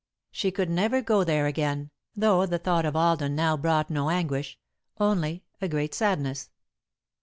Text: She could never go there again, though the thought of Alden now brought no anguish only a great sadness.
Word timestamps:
She 0.31 0.49
could 0.49 0.71
never 0.71 1.03
go 1.03 1.23
there 1.23 1.45
again, 1.45 1.91
though 2.15 2.47
the 2.47 2.57
thought 2.57 2.87
of 2.87 2.95
Alden 2.95 3.35
now 3.35 3.55
brought 3.55 3.91
no 3.91 4.09
anguish 4.09 4.57
only 4.99 5.43
a 5.61 5.67
great 5.69 5.93
sadness. 5.93 6.49